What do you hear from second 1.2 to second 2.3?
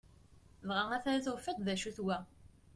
tufiḍ-d acu-t wa!